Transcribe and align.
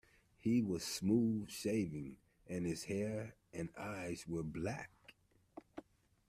He 0.39 0.63
was 0.63 0.83
smooth-shaven, 0.83 2.17
and 2.47 2.65
his 2.65 2.85
hair 2.85 3.35
and 3.53 3.69
eyes 3.77 4.25
were 4.27 4.41
black. 4.41 4.89